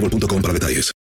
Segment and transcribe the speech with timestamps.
[0.00, 0.92] boostmobile.com para detalles.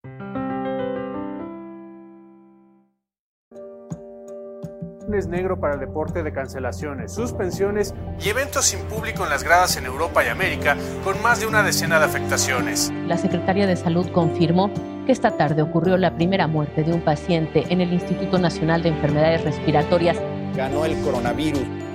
[5.14, 9.76] Es negro para el deporte de cancelaciones, suspensiones y eventos sin público en las gradas
[9.78, 12.92] en Europa y América, con más de una decena de afectaciones.
[13.06, 14.70] La Secretaría de Salud confirmó
[15.06, 18.90] que esta tarde ocurrió la primera muerte de un paciente en el Instituto Nacional de
[18.90, 20.20] Enfermedades Respiratorias.
[20.54, 21.85] Ganó el coronavirus.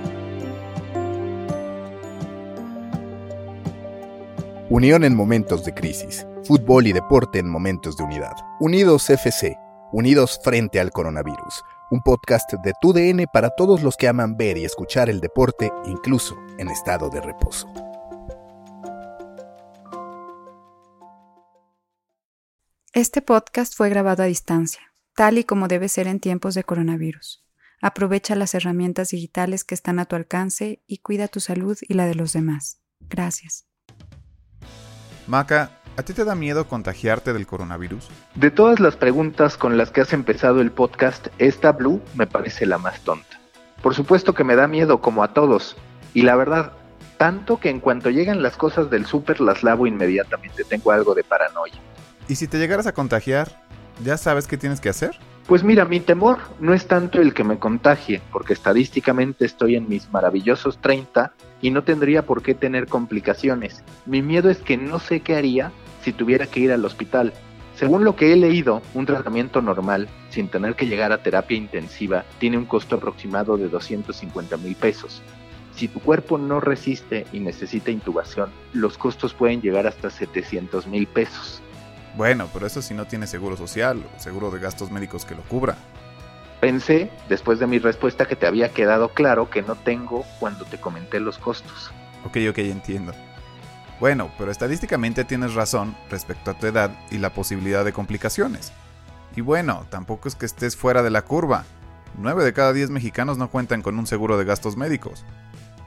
[4.74, 6.26] Unión en momentos de crisis.
[6.44, 8.32] Fútbol y deporte en momentos de unidad.
[8.58, 9.54] Unidos FC.
[9.92, 11.62] Unidos frente al coronavirus.
[11.90, 16.38] Un podcast de TUDN para todos los que aman ver y escuchar el deporte, incluso
[16.56, 17.70] en estado de reposo.
[22.94, 27.44] Este podcast fue grabado a distancia, tal y como debe ser en tiempos de coronavirus.
[27.82, 32.06] Aprovecha las herramientas digitales que están a tu alcance y cuida tu salud y la
[32.06, 32.80] de los demás.
[33.00, 33.66] Gracias.
[35.26, 38.08] Maca, ¿a ti te da miedo contagiarte del coronavirus?
[38.34, 42.66] De todas las preguntas con las que has empezado el podcast, esta Blue me parece
[42.66, 43.40] la más tonta.
[43.82, 45.76] Por supuesto que me da miedo como a todos,
[46.12, 46.72] y la verdad,
[47.18, 51.22] tanto que en cuanto llegan las cosas del súper las lavo inmediatamente, tengo algo de
[51.22, 51.74] paranoia.
[52.28, 53.62] ¿Y si te llegaras a contagiar,
[54.02, 55.18] ya sabes qué tienes que hacer?
[55.46, 59.88] Pues mira, mi temor no es tanto el que me contagie, porque estadísticamente estoy en
[59.88, 63.82] mis maravillosos 30 y no tendría por qué tener complicaciones.
[64.06, 67.32] Mi miedo es que no sé qué haría si tuviera que ir al hospital.
[67.74, 72.24] Según lo que he leído, un tratamiento normal, sin tener que llegar a terapia intensiva,
[72.38, 75.22] tiene un costo aproximado de 250 mil pesos.
[75.74, 81.06] Si tu cuerpo no resiste y necesita intubación, los costos pueden llegar hasta 700 mil
[81.06, 81.62] pesos.
[82.16, 85.42] Bueno, pero eso si no tiene seguro social o seguro de gastos médicos que lo
[85.42, 85.76] cubra.
[86.60, 90.78] Pensé, después de mi respuesta, que te había quedado claro que no tengo cuando te
[90.78, 91.90] comenté los costos.
[92.24, 93.12] Ok, ok, entiendo.
[93.98, 98.72] Bueno, pero estadísticamente tienes razón respecto a tu edad y la posibilidad de complicaciones.
[99.34, 101.64] Y bueno, tampoco es que estés fuera de la curva.
[102.18, 105.24] 9 de cada 10 mexicanos no cuentan con un seguro de gastos médicos.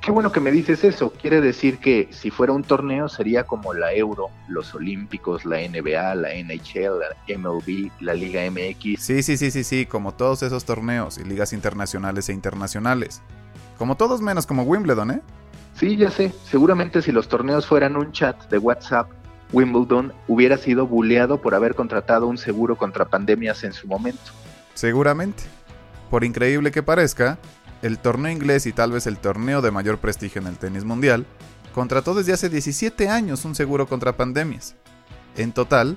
[0.06, 1.12] Qué bueno que me dices eso.
[1.20, 6.14] Quiere decir que si fuera un torneo sería como la Euro, los Olímpicos, la NBA,
[6.14, 9.02] la NHL, la MLB, la Liga MX.
[9.02, 13.24] Sí, sí, sí, sí, sí, como todos esos torneos y ligas internacionales e internacionales.
[13.80, 15.22] Como todos menos como Wimbledon, ¿eh?
[15.74, 16.32] Sí, ya sé.
[16.44, 19.10] Seguramente si los torneos fueran un chat de WhatsApp,
[19.54, 24.32] Wimbledon hubiera sido buleado por haber contratado un seguro contra pandemias en su momento.
[24.76, 25.46] Seguramente.
[26.12, 27.40] Por increíble que parezca,
[27.86, 31.28] el torneo inglés y tal vez el torneo de mayor prestigio en el tenis mundial,
[31.72, 34.76] contrató desde hace 17 años un seguro contra pandemias.
[35.38, 35.96] En total,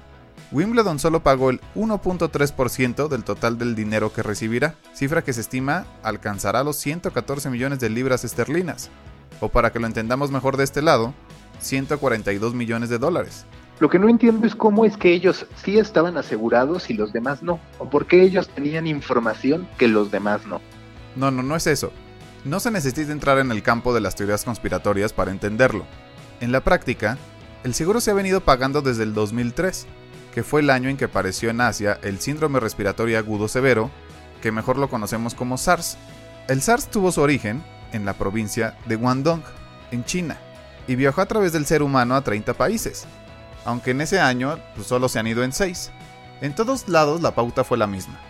[0.52, 5.86] Wimbledon solo pagó el 1.3% del total del dinero que recibirá, cifra que se estima
[6.02, 8.90] alcanzará los 114 millones de libras esterlinas,
[9.40, 11.14] o para que lo entendamos mejor de este lado,
[11.60, 13.46] 142 millones de dólares.
[13.80, 17.42] Lo que no entiendo es cómo es que ellos sí estaban asegurados y los demás
[17.42, 20.60] no, o por qué ellos tenían información que los demás no.
[21.18, 21.92] No, no, no es eso.
[22.44, 25.84] No se necesita entrar en el campo de las teorías conspiratorias para entenderlo.
[26.40, 27.18] En la práctica,
[27.64, 29.88] el seguro se ha venido pagando desde el 2003,
[30.32, 33.90] que fue el año en que apareció en Asia el síndrome respiratorio agudo severo,
[34.40, 35.98] que mejor lo conocemos como SARS.
[36.46, 39.42] El SARS tuvo su origen en la provincia de Guangdong,
[39.90, 40.38] en China,
[40.86, 43.06] y viajó a través del ser humano a 30 países,
[43.64, 45.90] aunque en ese año pues, solo se han ido en 6.
[46.42, 48.20] En todos lados la pauta fue la misma.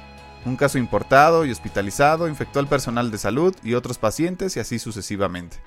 [0.48, 4.78] Un caso importado y hospitalizado infectó al personal de salud y otros pacientes y así
[4.78, 5.58] sucesivamente.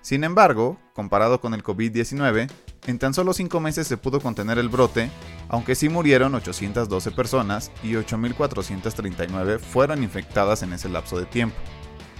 [0.00, 2.50] Sin embargo, comparado con el COVID-19,
[2.86, 5.10] en tan solo 5 meses se pudo contener el brote,
[5.50, 11.56] aunque sí murieron 812 personas y 8.439 fueron infectadas en ese lapso de tiempo.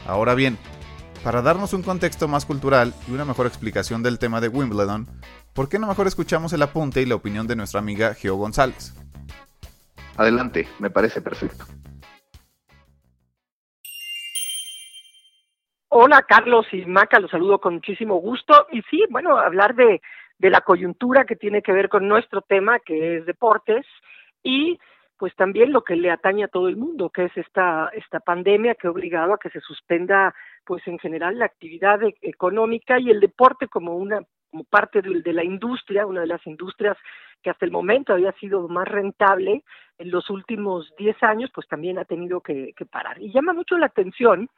[0.06, 0.59] Ahora bien,
[1.25, 5.09] para darnos un contexto más cultural y una mejor explicación del tema de Wimbledon,
[5.55, 8.93] ¿por qué no mejor escuchamos el apunte y la opinión de nuestra amiga Geo González?
[10.19, 11.64] Adelante, me parece perfecto.
[15.94, 18.66] Hola Carlos y Maca, los saludo con muchísimo gusto.
[18.72, 20.00] Y sí, bueno, hablar de,
[20.38, 23.84] la coyuntura que tiene que ver con nuestro tema, que es deportes,
[24.42, 24.78] y
[25.18, 28.74] pues también lo que le atañe a todo el mundo, que es esta, esta pandemia
[28.74, 30.34] que ha obligado a que se suspenda,
[30.64, 35.20] pues en general, la actividad e, económica y el deporte como una como parte de,
[35.20, 36.96] de la industria, una de las industrias
[37.42, 39.62] que hasta el momento había sido más rentable
[39.98, 43.20] en los últimos 10 años, pues también ha tenido que parar.
[43.20, 44.48] Y llama mucho la atención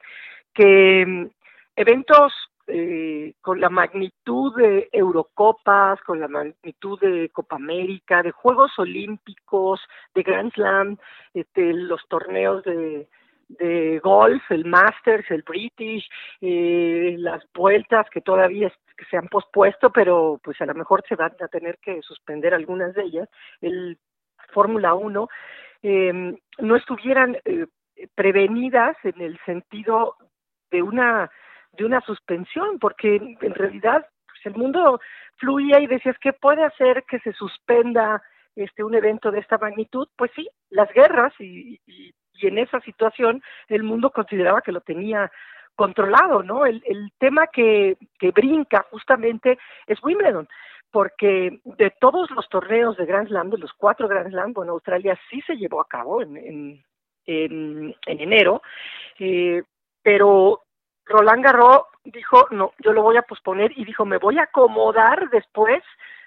[0.55, 1.31] que mm,
[1.77, 2.33] eventos
[2.67, 9.81] eh, con la magnitud de Eurocopas, con la magnitud de Copa América, de Juegos Olímpicos,
[10.15, 10.97] de Grand Slam,
[11.35, 13.07] este, los torneos de,
[14.03, 16.09] golf, el Masters, el British,
[16.41, 18.73] eh, las vueltas que todavía
[19.11, 22.95] se han pospuesto, pero pues a lo mejor se van a tener que suspender algunas
[22.95, 23.29] de ellas,
[23.61, 23.99] el
[24.55, 25.29] Fórmula 1,
[25.83, 27.37] eh, no estuvieran
[28.15, 30.17] prevenidas en el sentido
[30.75, 31.31] de una
[31.79, 35.01] de una suspensión, porque en realidad pues, el mundo
[35.37, 38.23] fluía y decías que puede hacer que se suspenda
[38.57, 42.81] este un evento de esta magnitud, pues sí, las guerras y, y, y en esa
[42.81, 45.31] situación el mundo consideraba que lo tenía
[45.75, 46.65] controlado, ¿no?
[46.67, 50.47] El, el tema que, que brinca justamente es Wimbledon,
[50.93, 55.19] porque de todos los torneos de Grand Slam, de los cuatro Grand Slam, bueno, Australia
[55.29, 56.85] sí se llevó a cabo en, en,
[57.27, 58.63] en, en enero,
[59.19, 59.63] eh,
[60.05, 60.63] pero
[61.07, 65.31] Roland Garros dijo, no, yo lo voy a posponer y dijo, me voy a acomodar
[65.31, 65.83] después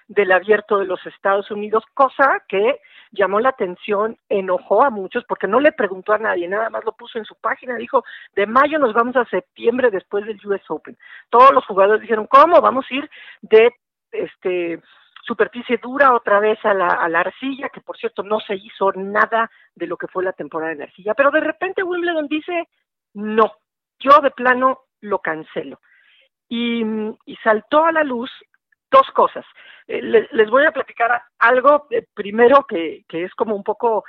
[0.08, 2.80] del abierto de los Estados Unidos, cosa que
[3.12, 6.92] llamó la atención, enojó a muchos porque no le preguntó a nadie, nada más lo
[6.92, 8.04] puso en su página, dijo,
[8.34, 10.98] de mayo nos vamos a septiembre después del US Open.
[11.30, 12.60] Todos los jugadores dijeron, ¿cómo?
[12.60, 13.10] Vamos a ir
[13.42, 13.74] de
[14.10, 14.80] este
[15.22, 19.86] superficie dura otra vez a la, arcilla, que por cierto no se hizo nada de
[19.86, 22.66] lo que fue la temporada la arcilla, pero de repente Wimbledon dice,
[23.12, 23.52] no,
[23.98, 25.80] yo de plano lo cancelo.
[26.48, 26.82] Y,
[27.42, 28.30] saltó a la luz
[28.90, 29.44] dos cosas.
[29.86, 34.04] Eh, les, les, voy a platicar algo eh, primero que, que, es como un poco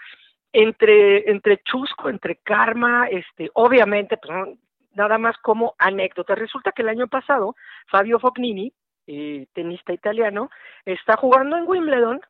[0.54, 4.58] entre, entre chusco, entre karma, este, obviamente, pues,
[4.94, 6.36] nada más como anécdota.
[6.36, 7.56] Resulta que el año pasado
[7.88, 8.74] Fabio Fognini,
[9.08, 10.50] eh, tenista italiano,
[10.86, 12.22] está jugando en Wimbledon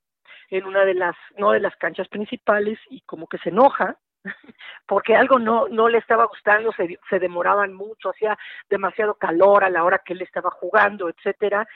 [0.49, 3.97] en una de las, no de las canchas principales y como que se enoja
[4.87, 8.37] porque algo no, no le estaba gustando, se, se demoraban mucho, hacía
[8.69, 11.67] demasiado calor a la hora que él estaba jugando, etcétera,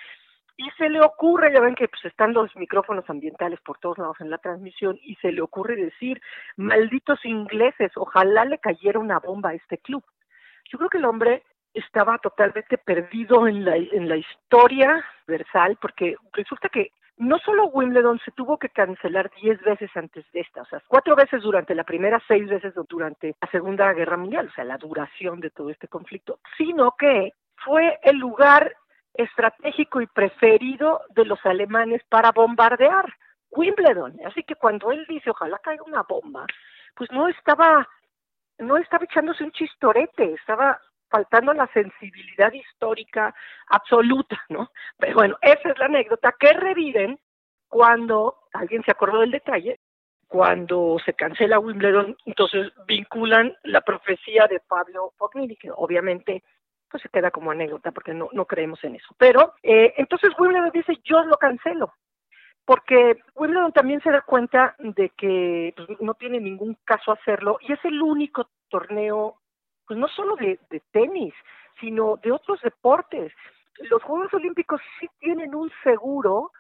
[0.55, 4.17] y se le ocurre, ya ven que pues están los micrófonos ambientales por todos lados
[4.19, 6.21] en la transmisión, y se le ocurre decir,
[6.57, 10.03] malditos ingleses, ojalá le cayera una bomba a este club.
[10.71, 16.15] Yo creo que el hombre estaba totalmente perdido en la, en la historia versal, porque
[16.33, 20.65] resulta que no solo Wimbledon se tuvo que cancelar diez veces antes de esta, o
[20.65, 24.63] sea, cuatro veces durante la primera, seis veces durante la Segunda Guerra Mundial, o sea,
[24.63, 28.75] la duración de todo este conflicto, sino que fue el lugar
[29.13, 33.13] estratégico y preferido de los alemanes para bombardear
[33.51, 34.19] Wimbledon.
[34.25, 36.45] Así que cuando él dice ojalá caiga una bomba,
[36.95, 37.87] pues no estaba,
[38.57, 40.79] no estaba echándose un chistorete, estaba
[41.13, 43.35] faltando la sensibilidad histórica
[43.67, 44.71] absoluta, ¿no?
[44.97, 47.19] Pero bueno, esa es la anécdota que reviven
[47.67, 49.79] cuando alguien se acordó del detalle,
[50.27, 56.43] cuando se cancela Wimbledon, entonces vinculan la profecía de Fabio Fognini, que obviamente
[56.89, 59.13] pues se queda como anécdota porque no, no creemos en eso.
[59.19, 61.93] Pero eh, entonces Wimbledon dice, yo lo cancelo,
[62.65, 67.73] porque Wimbledon también se da cuenta de que pues, no tiene ningún caso hacerlo y
[67.73, 69.42] es el único torneo,
[69.93, 71.35] pues no solo de, de tenis,
[71.79, 73.31] sino de otros deportes.
[73.77, 76.51] Los Juegos Olímpicos sí tienen un seguro,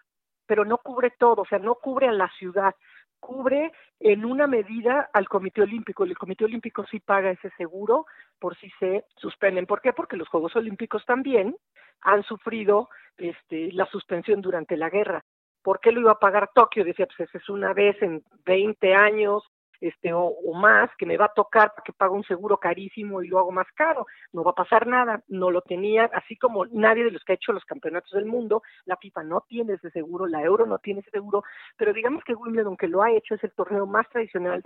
[0.45, 2.75] pero no cubre todo, o sea, no cubre a la ciudad
[3.19, 3.71] cubre
[4.01, 6.03] en una medida al Comité Olímpico.
[6.03, 8.05] El Comité Olímpico sí paga ese seguro
[8.37, 9.65] por si se suspenden.
[9.65, 9.93] ¿Por qué?
[9.93, 11.55] Porque los Juegos Olímpicos también
[12.01, 15.23] han sufrido este, la suspensión durante la guerra.
[15.63, 16.83] ¿por qué lo iba a pagar Tokio?
[16.83, 19.43] Decía, pues es una vez en 20 años,
[19.83, 23.37] este, o, más, que me va a tocar porque pago un seguro carísimo y lo
[23.37, 24.05] hago más caro.
[24.31, 27.35] No va a pasar nada, no lo tenía, así como nadie de los que ha
[27.35, 31.01] hecho los campeonatos del mundo, la FIFA no tiene ese seguro, la Euro no tiene
[31.01, 31.43] ese seguro,
[31.75, 34.63] pero digamos que Wimbledon, que lo ha hecho, es el torneo más tradicional,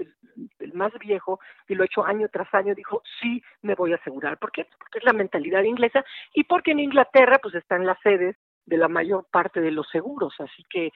[0.59, 3.95] el más viejo, y lo ha hecho año tras año, dijo, sí, me voy a
[3.95, 4.37] asegurar.
[4.37, 4.67] ¿Por qué?
[4.77, 6.05] Porque es la mentalidad inglesa
[6.35, 10.35] y porque en Inglaterra, pues están las sedes de la mayor parte de los seguros,
[10.37, 10.91] así que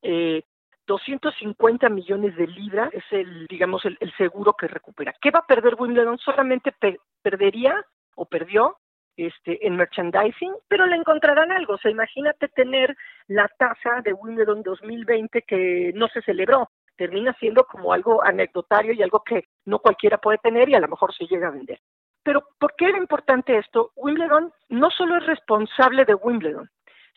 [0.00, 0.44] eh,
[0.86, 5.14] 250 millones de libras es el, digamos, el, seguro que recupera.
[5.20, 6.18] ¿Qué va a perder Wimbledon?
[6.18, 6.74] Solamente
[7.22, 8.76] perdería o perdió
[9.16, 11.74] este, en merchandising, pero le encontrarán algo.
[11.74, 16.70] O sea, imagínate tener la tasa de Wimbledon 2020 que no se celebró.
[16.96, 20.88] Termina siendo como algo anecdotario y algo que no cualquiera puede tener y a lo
[20.88, 21.80] mejor se llega a vender.
[22.22, 23.92] Pero ¿por qué era importante esto?
[23.96, 26.68] Wimbledon no solo es responsable de Wimbledon,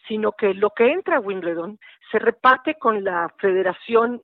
[0.08, 1.80] sino que lo que entra a Wimbledon
[2.12, 4.22] se reparte con la Federación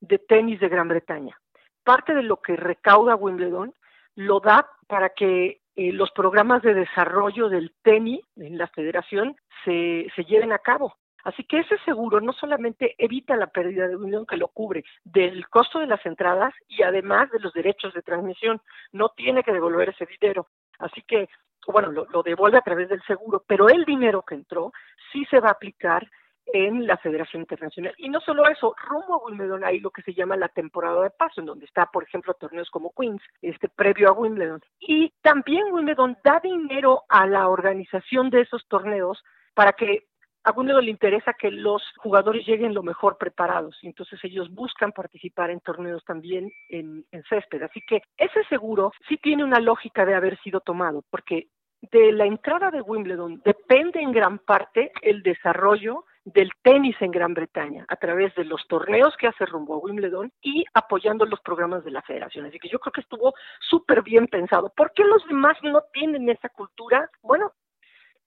[0.00, 1.36] de Tenis de Gran Bretaña.
[1.84, 3.74] Parte de lo que recauda Wimbledon
[4.14, 10.08] lo da para que eh, los programas de desarrollo del tenis en la federación se,
[10.16, 10.96] se lleven a cabo.
[11.24, 15.48] Así que ese seguro no solamente evita la pérdida de Wimbledon, que lo cubre del
[15.48, 18.60] costo de las entradas y además de los derechos de transmisión,
[18.92, 20.48] no tiene que devolver ese dinero.
[20.78, 21.28] Así que
[21.72, 24.72] bueno, lo, devuelve a través del seguro, pero el dinero que entró
[25.12, 26.08] sí se va a aplicar
[26.52, 27.94] en la Federación Internacional.
[27.98, 31.10] Y no solo eso, rumbo a Wimbledon hay lo que se llama la temporada de
[31.10, 34.62] paso, en donde está, por ejemplo, torneos como Queens, este previo a Wimbledon.
[34.80, 39.22] Y también Wimbledon da dinero a la organización de esos torneos
[39.54, 40.06] para que
[40.44, 45.50] a Wimbledon le interesa que los jugadores lleguen lo mejor preparados, entonces ellos buscan participar
[45.50, 47.62] en torneos también en césped.
[47.62, 51.48] Así que ese seguro sí tiene una lógica de haber sido tomado, porque
[51.80, 57.34] de la entrada de Wimbledon depende en gran parte el desarrollo del tenis en Gran
[57.34, 61.84] Bretaña a través de los torneos que hace rumbo a Wimbledon y apoyando los programas
[61.84, 62.46] de la federación.
[62.46, 64.72] Así que yo creo que estuvo súper bien pensado.
[64.76, 67.08] ¿Por qué los demás no tienen esa cultura?
[67.22, 67.52] Bueno,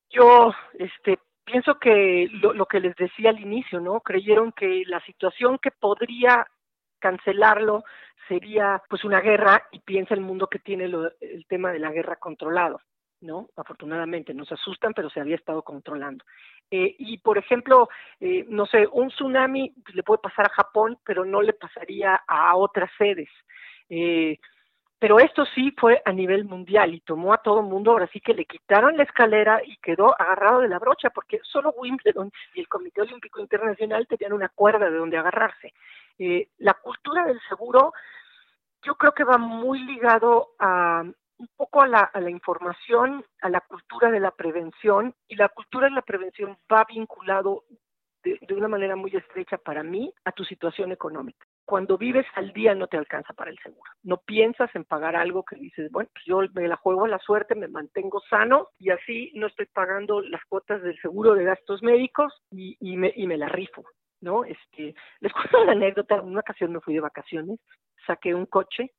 [0.10, 4.00] yo este, pienso que lo, lo que les decía al inicio, ¿no?
[4.02, 6.48] Creyeron que la situación que podría
[7.00, 7.84] cancelarlo
[8.28, 12.16] sería pues una guerra y piensa el mundo que tiene el tema de la guerra
[12.16, 12.80] controlado.
[13.22, 13.50] ¿No?
[13.56, 16.26] Afortunadamente, nos asustan, pero se había estado controlando.
[16.70, 21.24] Eh, y, por ejemplo, eh, no sé, un tsunami le puede pasar a Japón, pero
[21.26, 23.30] no le pasaría a otras sedes.
[23.90, 24.40] Eh,
[25.00, 28.20] pero esto sí fue a nivel mundial y tomó a todo el mundo, ahora sí
[28.20, 32.60] que le quitaron la escalera y quedó agarrado de la brocha, porque solo Wimbledon y
[32.60, 35.74] el Comité Olímpico Internacional tenían una cuerda de donde agarrarse.
[36.60, 37.94] la cultura del seguro
[38.84, 41.04] yo creo que va muy ligado a,
[41.42, 45.96] un poco a la, información, a la cultura de la prevención, y la cultura de
[45.96, 47.64] la prevención va vinculado
[48.24, 51.44] de, una manera muy estrecha para mí a tu situación económica.
[51.66, 53.90] Cuando vives al día no te alcanza para el seguro.
[54.04, 57.18] No piensas en pagar algo que dices, bueno, pues yo me la juego a la
[57.18, 61.82] suerte, me mantengo sano y así no estoy pagando las cuotas del seguro de gastos
[61.82, 63.84] médicos y, y, me, y me la rifo.
[64.20, 64.46] ¿no?
[64.46, 67.60] Este, les cuento una anécdota, en una ocasión me fui de vacaciones,
[68.06, 68.92] saqué un coche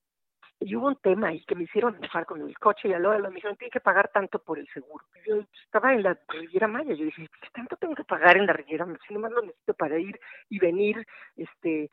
[0.64, 3.19] y hubo un tema ahí que me hicieron enojar con el coche y a lo
[3.19, 5.04] me dijeron, tiene que pagar tanto por el seguro.
[5.26, 8.52] Yo estaba en la Riviera Maya, yo dije, ¿qué tanto tengo que pagar en la
[8.52, 8.99] Riviera Maya?
[9.07, 11.90] Si nomás lo necesito para ir y venir, este,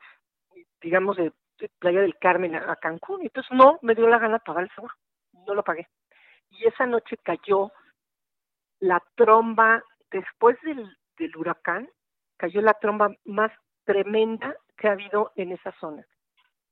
[0.80, 1.32] digamos, de,
[1.78, 3.20] Playa del Carmen a, Cancún.
[3.20, 4.94] Entonces no, me dio la gana pagar el seguro,
[5.46, 5.88] no lo pagué.
[6.48, 7.70] Y esa noche cayó
[8.78, 11.90] la tromba, después del, del huracán,
[12.38, 13.52] cayó la tromba más
[13.84, 16.06] tremenda que ha habido en esa zona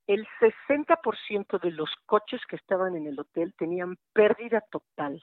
[0.09, 5.23] el 60% de los coches que estaban en el hotel tenían pérdida total.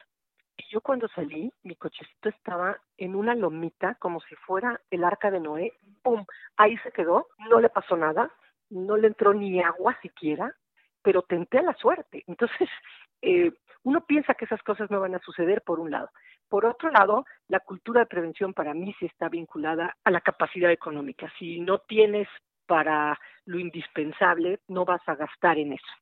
[0.56, 5.32] Y yo cuando salí, mi cochecito estaba en una lomita como si fuera el arca
[5.32, 5.74] de Noé.
[6.04, 6.24] ¡Pum!
[6.56, 8.32] Ahí se quedó, no le pasó nada,
[8.70, 10.56] no le entró ni agua siquiera,
[11.02, 12.24] pero tenté a la suerte.
[12.28, 12.70] Entonces,
[13.24, 13.52] eh,
[13.84, 16.12] uno piensa que esas cosas no van a suceder por un lado.
[16.48, 20.70] Por otro lado, la cultura de prevención para mí sí está vinculada a la capacidad
[20.72, 21.32] económica.
[21.40, 22.28] Si no tienes
[22.66, 25.94] para lo indispensable, no vas a gastar en eso.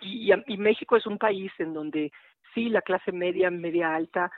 [0.00, 2.12] Y, México es un país en donde
[2.54, 4.30] sí la clase media, media alta,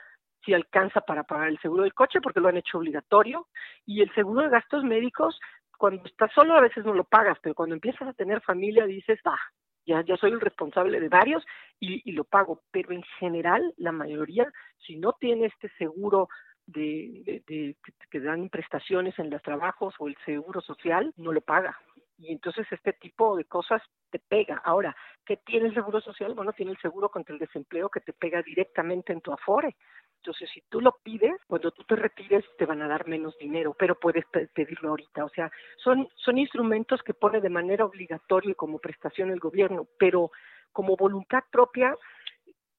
[0.43, 3.47] sí alcanza para pagar el seguro del coche porque lo han hecho obligatorio
[3.85, 5.37] y el seguro de gastos médicos
[5.77, 9.19] cuando estás solo a veces no lo pagas, pero cuando empiezas a tener familia dices,
[9.25, 9.39] ah,
[9.85, 11.43] ya, ya soy el responsable de varios
[11.79, 12.61] y, y lo pago.
[12.71, 14.51] Pero en general, la mayoría,
[14.85, 16.29] si no tiene este seguro
[16.71, 17.75] de,
[18.09, 21.77] que dan prestaciones en los trabajos o el seguro social, no lo paga.
[22.17, 24.61] Y entonces este tipo de cosas te pega.
[24.65, 24.95] Ahora,
[25.25, 26.33] ¿qué tiene el seguro social?
[26.33, 29.75] Bueno, tiene el seguro contra el desempleo que te pega directamente en tu afore.
[30.17, 33.73] Entonces, si tú lo pides, cuando tú te retires te van a dar menos dinero,
[33.77, 35.23] pero puedes pedirlo ahorita.
[35.23, 40.31] O sea, son, son instrumentos que pone de manera obligatoria como prestación el gobierno, pero
[40.73, 41.95] como voluntad propia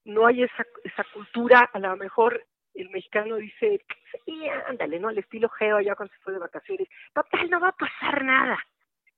[0.05, 2.45] no hay esa, esa cultura, a lo mejor
[2.83, 3.81] el mexicano dice,
[4.25, 5.09] sí, ándale, ¿no?
[5.09, 8.59] Al estilo geo allá cuando se fue de vacaciones, total, no va a pasar nada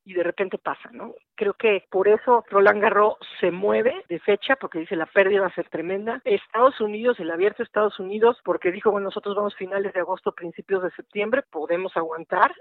[0.04, 1.14] y de repente pasa, ¿no?
[1.34, 5.46] Creo que por eso Roland Garros se mueve de fecha porque dice la pérdida va
[5.46, 6.20] a ser tremenda.
[6.24, 10.82] Estados Unidos, el abierto Estados Unidos, porque dijo, bueno, nosotros vamos finales de agosto, principios
[10.82, 12.52] de septiembre, podemos aguantar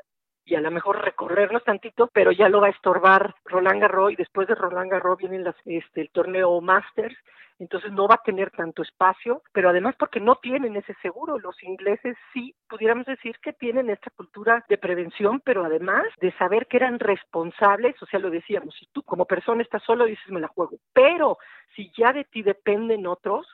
[0.45, 4.15] y a lo mejor recorrernos tantito, pero ya lo va a estorbar Roland Garros y
[4.15, 7.15] después de Roland Garros viene las, este, el torneo Masters
[7.61, 11.37] entonces no va a tener tanto espacio, pero además porque no tienen ese seguro.
[11.37, 16.65] Los ingleses sí, pudiéramos decir que tienen esta cultura de prevención, pero además de saber
[16.65, 20.39] que eran responsables, o sea, lo decíamos, si tú como persona estás solo, dices me
[20.39, 21.37] la juego, pero
[21.75, 23.45] si ya de ti dependen otros,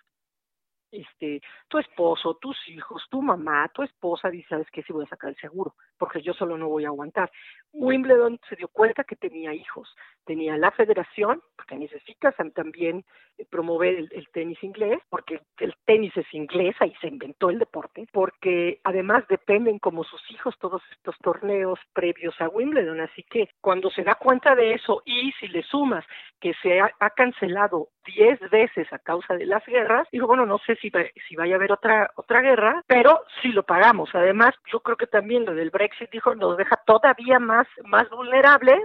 [0.91, 4.83] este, tu esposo, tus hijos, tu mamá, tu esposa, dice, ¿sabes qué?
[4.83, 7.31] Si voy a sacar el seguro, porque yo solo no voy a aguantar.
[7.73, 9.93] Wimbledon se dio cuenta que tenía hijos,
[10.25, 13.05] tenía la federación, porque necesitas también
[13.37, 18.07] eh, promover el, tenis inglés, porque el tenis es inglés, ahí se inventó el deporte,
[18.11, 23.89] porque además dependen como sus hijos todos estos torneos previos a Wimbledon, así que cuando
[23.89, 26.05] se da cuenta de eso y si le sumas
[26.39, 30.59] que se ha, ha cancelado 10 veces a causa de las guerras, digo, bueno, no
[30.59, 30.91] sé si,
[31.27, 34.09] si vaya a haber otra, otra guerra, pero si lo pagamos.
[34.13, 38.81] Además, yo creo que también lo del Brexit, dijo, nos deja todavía más, más vulnerables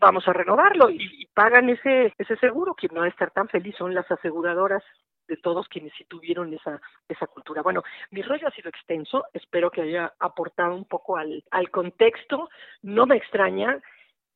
[0.00, 3.74] vamos a renovarlo y, pagan ese ese seguro quien no va a estar tan feliz
[3.76, 4.84] son las aseguradoras
[5.26, 7.62] de todos quienes sí tuvieron esa esa cultura.
[7.62, 12.48] Bueno, mi rollo ha sido extenso, espero que haya aportado un poco al, al contexto,
[12.82, 13.80] no me extraña,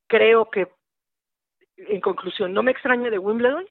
[0.09, 0.69] creo que
[1.77, 3.65] en conclusión, no me extraña de Wimbledon,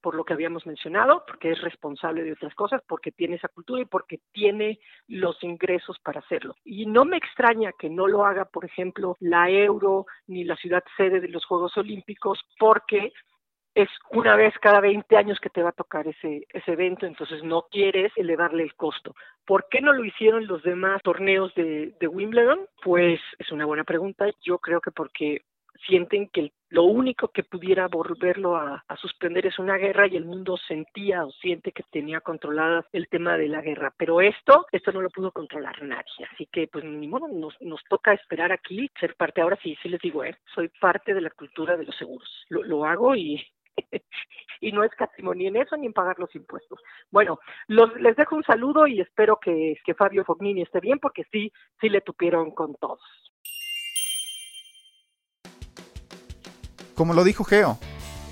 [0.00, 3.82] por lo que habíamos mencionado, porque es responsable de otras cosas, porque tiene esa cultura
[3.82, 4.78] y porque tiene
[5.08, 6.54] los ingresos para hacerlo.
[6.64, 10.82] Y no me extraña que no lo haga, por ejemplo, la Euro ni la ciudad
[10.96, 13.12] sede de los Juegos Olímpicos, porque
[13.74, 17.66] es una vez cada 20 años que te va a tocar ese, evento, entonces no
[17.70, 19.14] quieres elevarle el costo.
[19.46, 22.66] ¿Por qué no lo hicieron los demás torneos de, de Wimbledon?
[22.82, 24.26] Pues es una buena pregunta.
[24.42, 25.44] Yo creo que porque
[25.86, 30.56] sienten que lo único que pudiera volverlo a, suspender es una guerra y el mundo
[30.56, 33.92] sentía o siente que tenía controlada el tema de la guerra.
[33.96, 36.26] Pero esto, esto no lo pudo controlar nadie.
[36.32, 39.40] Así que, pues, ni modo, nos, toca esperar aquí, ser parte.
[39.40, 42.28] Ahora sí, sí les digo, eh, soy parte de la cultura de los seguros.
[42.48, 43.44] Lo, hago y,
[44.60, 44.92] y no es
[45.34, 46.78] ni en eso ni en pagar los impuestos.
[47.10, 51.24] Bueno, los, les dejo un saludo y espero que, que Fabio Fognini esté bien porque
[51.32, 53.00] sí, sí le tupieron con todos.
[57.00, 57.78] Como lo dijo Geo,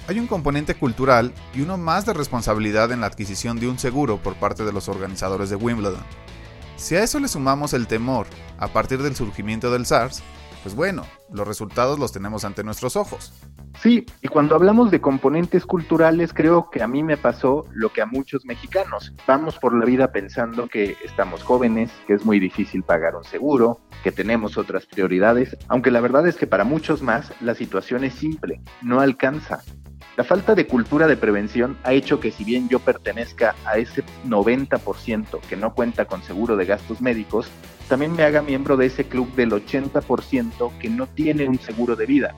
[0.08, 4.18] hay un componente cultural y uno más de responsabilidad en la adquisición de un seguro
[4.18, 6.04] por parte de los organizadores de Wimbledon.
[6.76, 8.26] Si a eso le sumamos el temor
[8.58, 10.22] a partir del surgimiento del SARS,
[10.62, 13.32] pues bueno, los resultados los tenemos ante nuestros ojos.
[13.80, 18.02] Sí, y cuando hablamos de componentes culturales, creo que a mí me pasó lo que
[18.02, 19.14] a muchos mexicanos.
[19.26, 23.80] Vamos por la vida pensando que estamos jóvenes, que es muy difícil pagar un seguro,
[24.02, 28.14] que tenemos otras prioridades, aunque la verdad es que para muchos más la situación es
[28.14, 29.62] simple, no alcanza.
[30.16, 34.02] La falta de cultura de prevención ha hecho que si bien yo pertenezca a ese
[34.26, 37.48] 90% que no cuenta con seguro de gastos médicos,
[37.88, 42.06] también me haga miembro de ese club del 80% que no tiene un seguro de
[42.06, 42.34] vida.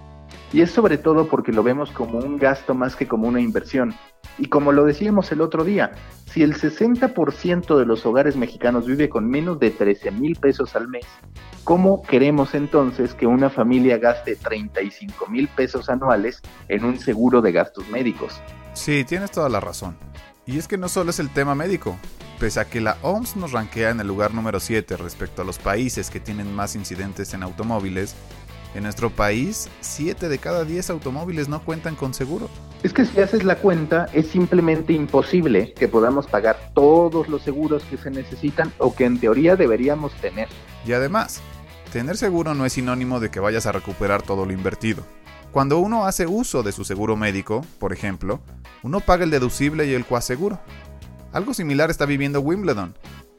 [0.52, 3.94] Y es sobre todo porque lo vemos como un gasto más que como una inversión.
[4.38, 5.92] Y como lo decíamos el otro día,
[6.26, 10.88] si el 60% de los hogares mexicanos vive con menos de 13 mil pesos al
[10.88, 11.06] mes,
[11.62, 17.52] ¿cómo queremos entonces que una familia gaste 35 mil pesos anuales en un seguro de
[17.52, 18.40] gastos médicos?
[18.72, 19.96] Sí, tienes toda la razón.
[20.46, 21.96] Y es que no solo es el tema médico.
[22.40, 25.58] Pese a que la OMS nos rankea en el lugar número 7 respecto a los
[25.58, 28.14] países que tienen más incidentes en automóviles,
[28.74, 32.48] en nuestro país, 7 de cada 10 automóviles no cuentan con seguro.
[32.82, 37.82] Es que si haces la cuenta, es simplemente imposible que podamos pagar todos los seguros
[37.84, 40.48] que se necesitan o que en teoría deberíamos tener.
[40.86, 41.42] Y además,
[41.92, 45.04] tener seguro no es sinónimo de que vayas a recuperar todo lo invertido.
[45.52, 48.40] Cuando uno hace uso de su seguro médico, por ejemplo,
[48.82, 50.58] uno paga el deducible y el coaseguro.
[51.32, 52.96] Algo similar está viviendo Wimbledon.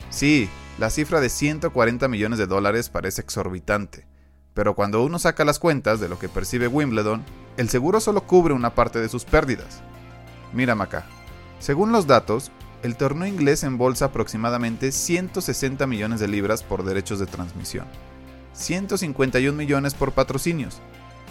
[0.10, 4.08] Sí, la cifra de 140 millones de dólares parece exorbitante,
[4.54, 7.24] pero cuando uno saca las cuentas de lo que percibe Wimbledon,
[7.58, 9.82] el seguro solo cubre una parte de sus pérdidas.
[10.54, 11.06] Mira acá.
[11.60, 12.52] Según los datos,
[12.82, 17.86] el torneo inglés embolsa aproximadamente 160 millones de libras por derechos de transmisión,
[18.54, 20.80] 151 millones por patrocinios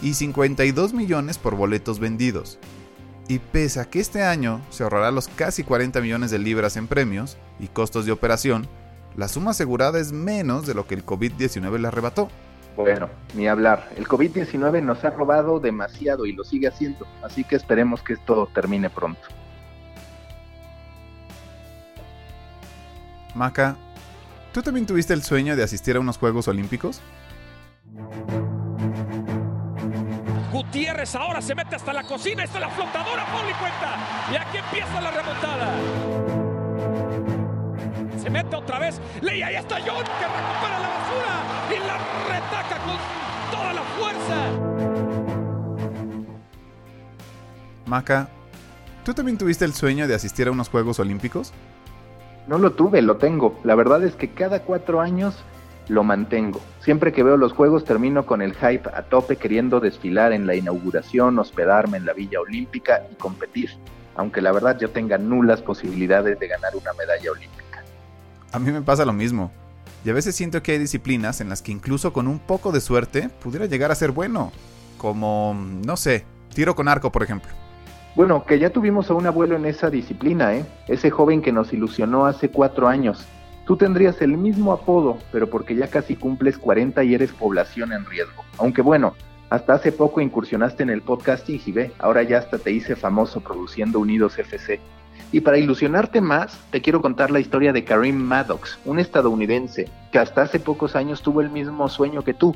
[0.03, 2.59] y 52 millones por boletos vendidos.
[3.31, 6.89] Y pese a que este año se ahorrará los casi 40 millones de libras en
[6.89, 8.67] premios y costos de operación,
[9.17, 12.29] la suma asegurada es menos de lo que el COVID-19 le arrebató.
[12.75, 13.89] Bueno, ni hablar.
[13.97, 18.49] El COVID-19 nos ha robado demasiado y lo sigue haciendo, así que esperemos que esto
[18.53, 19.23] termine pronto.
[23.37, 23.77] Maca,
[24.53, 27.01] ¿tú también tuviste el sueño de asistir a unos Juegos Olímpicos?
[30.61, 33.97] Gutiérrez ahora se mete hasta la cocina, está la flotadora, Pauli cuenta.
[34.31, 35.73] Y aquí empieza la remontada.
[38.19, 41.97] Se mete otra vez, Ley, ahí está John que recupera la basura y la
[42.29, 42.99] retaca con
[43.51, 44.37] toda la fuerza.
[47.87, 48.29] Maca,
[49.03, 51.55] ¿tú también tuviste el sueño de asistir a unos Juegos Olímpicos?
[52.47, 53.59] No lo tuve, lo tengo.
[53.65, 55.43] La verdad es que cada cuatro años
[55.91, 56.61] lo mantengo.
[56.81, 60.55] Siempre que veo los juegos termino con el hype a tope queriendo desfilar en la
[60.55, 63.71] inauguración, hospedarme en la Villa Olímpica y competir,
[64.15, 67.83] aunque la verdad yo tenga nulas posibilidades de ganar una medalla olímpica.
[68.53, 69.51] A mí me pasa lo mismo.
[70.05, 72.81] Y a veces siento que hay disciplinas en las que incluso con un poco de
[72.81, 74.53] suerte pudiera llegar a ser bueno.
[74.97, 76.25] Como, no sé,
[76.55, 77.51] tiro con arco, por ejemplo.
[78.15, 80.65] Bueno, que ya tuvimos a un abuelo en esa disciplina, ¿eh?
[80.89, 83.27] Ese joven que nos ilusionó hace cuatro años.
[83.67, 88.05] Tú tendrías el mismo apodo, pero porque ya casi cumples 40 y eres población en
[88.05, 88.45] riesgo.
[88.59, 89.15] Aunque bueno,
[89.51, 93.41] hasta hace poco incursionaste en el podcasting y ve, ahora ya hasta te hice famoso
[93.41, 94.81] produciendo Unidos FC.
[95.33, 100.19] Y para ilusionarte más, te quiero contar la historia de Karim Maddox, un estadounidense que
[100.19, 102.55] hasta hace pocos años tuvo el mismo sueño que tú,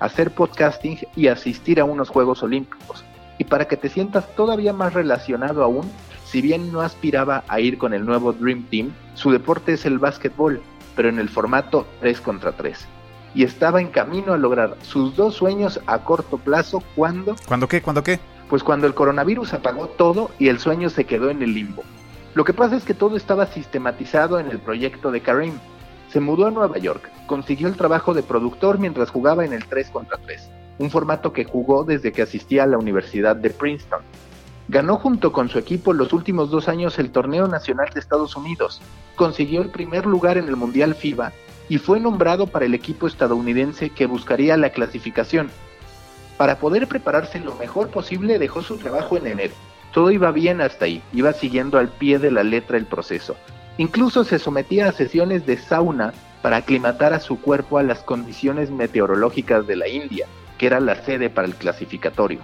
[0.00, 3.04] hacer podcasting y asistir a unos Juegos Olímpicos.
[3.38, 5.90] Y para que te sientas todavía más relacionado aún,
[6.34, 10.00] si bien no aspiraba a ir con el nuevo Dream Team, su deporte es el
[10.00, 10.60] básquetbol,
[10.96, 12.88] pero en el formato 3 contra 3.
[13.36, 17.36] Y estaba en camino a lograr sus dos sueños a corto plazo cuando...
[17.46, 17.80] ¿Cuándo qué?
[17.80, 18.18] ¿Cuándo qué?
[18.50, 21.84] Pues cuando el coronavirus apagó todo y el sueño se quedó en el limbo.
[22.34, 25.54] Lo que pasa es que todo estaba sistematizado en el proyecto de Karim.
[26.10, 29.88] Se mudó a Nueva York, consiguió el trabajo de productor mientras jugaba en el 3
[29.90, 34.02] contra 3, un formato que jugó desde que asistía a la Universidad de Princeton.
[34.68, 38.80] Ganó junto con su equipo los últimos dos años el Torneo Nacional de Estados Unidos,
[39.14, 41.32] consiguió el primer lugar en el Mundial FIBA
[41.68, 45.50] y fue nombrado para el equipo estadounidense que buscaría la clasificación.
[46.38, 49.54] Para poder prepararse lo mejor posible dejó su trabajo en enero.
[49.92, 53.36] Todo iba bien hasta ahí, iba siguiendo al pie de la letra el proceso.
[53.78, 58.70] Incluso se sometía a sesiones de sauna para aclimatar a su cuerpo a las condiciones
[58.70, 60.26] meteorológicas de la India,
[60.58, 62.40] que era la sede para el clasificatorio.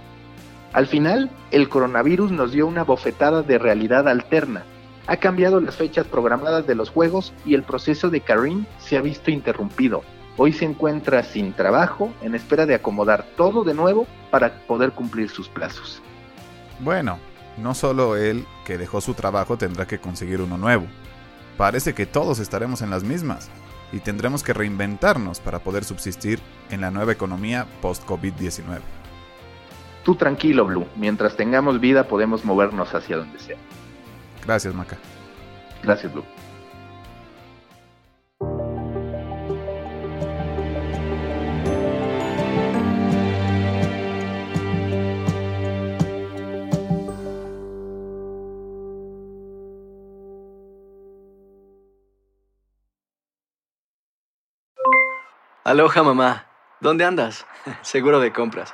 [0.73, 4.63] Al final, el coronavirus nos dio una bofetada de realidad alterna.
[5.07, 9.01] Ha cambiado las fechas programadas de los juegos y el proceso de Karim se ha
[9.01, 10.03] visto interrumpido.
[10.37, 15.29] Hoy se encuentra sin trabajo, en espera de acomodar todo de nuevo para poder cumplir
[15.29, 16.01] sus plazos.
[16.79, 17.19] Bueno,
[17.57, 20.85] no solo él que dejó su trabajo tendrá que conseguir uno nuevo.
[21.57, 23.49] Parece que todos estaremos en las mismas
[23.91, 29.00] y tendremos que reinventarnos para poder subsistir en la nueva economía post-COVID-19.
[30.03, 30.87] Tú tranquilo, Blue.
[30.95, 33.57] Mientras tengamos vida podemos movernos hacia donde sea.
[34.45, 34.97] Gracias, Maca.
[35.83, 36.25] Gracias, Blue.
[55.63, 56.47] Aloha, mamá.
[56.81, 57.45] ¿Dónde andas?
[57.81, 58.73] Seguro de compras.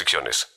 [0.00, 0.48] restricciones.